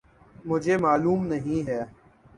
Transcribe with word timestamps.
مجھے 0.45 0.77
معلوم 0.77 1.25
نہیں 1.27 1.67
ہے۔ 1.67 1.81